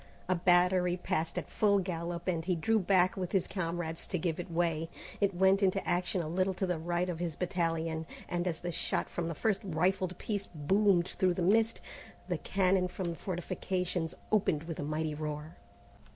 A 0.27 0.33
battery 0.33 0.97
passed 0.97 1.37
at 1.37 1.47
full 1.47 1.77
gallop, 1.77 2.27
and 2.27 2.43
he 2.43 2.55
drew 2.55 2.79
back 2.79 3.15
with 3.15 3.33
his 3.33 3.45
comrades 3.47 4.07
to 4.07 4.17
give 4.17 4.39
it 4.39 4.49
way. 4.49 4.89
It 5.19 5.35
went 5.35 5.61
into 5.61 5.87
action 5.87 6.23
a 6.23 6.27
little 6.27 6.55
to 6.55 6.65
the 6.65 6.79
right 6.79 7.07
of 7.07 7.19
his 7.19 7.35
battalion, 7.35 8.07
and 8.27 8.47
as 8.47 8.61
the 8.61 8.71
shot 8.71 9.09
from 9.11 9.27
the 9.27 9.35
first 9.35 9.61
rifled 9.63 10.17
piece 10.17 10.47
boomed 10.47 11.09
through 11.09 11.35
the 11.35 11.43
mist, 11.43 11.81
the 12.27 12.39
cannon 12.39 12.87
from 12.87 13.09
the 13.11 13.15
fortifications 13.15 14.15
opened 14.31 14.63
with 14.63 14.79
a 14.79 14.83
mighty 14.83 15.13
roar. 15.13 15.57